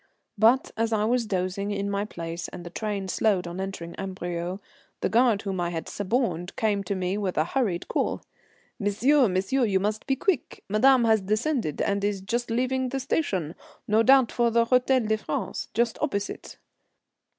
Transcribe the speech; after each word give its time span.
But 0.35 0.71
as 0.77 0.91
I 0.91 1.05
was 1.05 1.27
dozing 1.27 1.69
in 1.69 1.87
my 1.87 2.05
place 2.05 2.47
and 2.47 2.65
the 2.65 2.71
train 2.71 3.07
slowed 3.07 3.45
on 3.45 3.61
entering 3.61 3.93
Amberieu, 3.99 4.57
the 5.01 5.09
guard 5.09 5.43
whom 5.43 5.61
I 5.61 5.69
had 5.69 5.87
suborned 5.87 6.55
came 6.55 6.83
to 6.85 6.95
me 6.95 7.19
with 7.19 7.37
a 7.37 7.45
hurried 7.45 7.87
call. 7.87 8.23
"Monsieur, 8.79 9.27
monsieur, 9.27 9.63
you 9.63 9.79
must 9.79 10.07
be 10.07 10.15
quick. 10.15 10.63
Madame 10.67 11.03
has 11.05 11.21
descended 11.21 11.81
and 11.83 12.03
is 12.03 12.19
just 12.21 12.49
leaving 12.49 12.89
the 12.89 12.99
station. 12.99 13.53
No 13.87 14.01
doubt 14.01 14.31
for 14.31 14.49
the 14.49 14.65
Hôtel 14.65 15.07
de 15.07 15.17
France, 15.19 15.67
just 15.75 15.99
opposite." 16.01 16.57